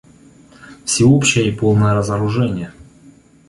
Всеобщее 0.83 1.49
и 1.49 1.51
полное 1.51 1.93
разоружение. 1.93 2.73